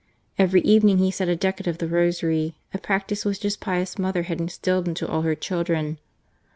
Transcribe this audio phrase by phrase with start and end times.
[0.39, 4.23] Every evening he said a decade of the Rosary, a practice which his pious mother
[4.23, 5.99] had instilled into all her children.